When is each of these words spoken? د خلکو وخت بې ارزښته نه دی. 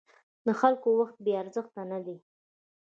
د 0.45 0.47
خلکو 0.59 0.89
وخت 0.99 1.17
بې 1.23 1.33
ارزښته 1.41 1.81
نه 1.91 1.99
دی. 2.05 2.17